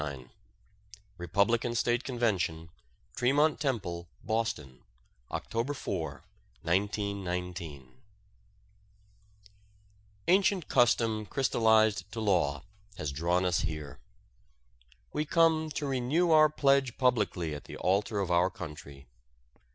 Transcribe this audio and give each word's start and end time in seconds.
XXXIX 0.01 0.29
REPUBLICAN 1.19 1.75
STATE 1.75 2.03
CONVENTION, 2.03 2.69
TREMONT 3.15 3.59
TEMPLE, 3.59 4.09
BOSTON 4.23 4.81
OCTOBER 5.29 5.75
4, 5.75 6.23
1919 6.63 8.01
Ancient 10.27 10.67
custom 10.67 11.27
crystallized 11.27 12.11
to 12.11 12.19
law 12.19 12.63
has 12.97 13.11
drawn 13.11 13.45
us 13.45 13.59
here. 13.59 13.99
We 15.13 15.23
come 15.23 15.69
to 15.69 15.85
renew 15.85 16.31
our 16.31 16.49
pledge 16.49 16.97
publicly 16.97 17.53
at 17.53 17.65
the 17.65 17.77
altar 17.77 18.21
of 18.21 18.31
our 18.31 18.49
country. 18.49 19.05